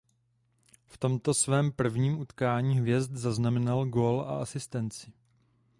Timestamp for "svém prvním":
1.33-2.19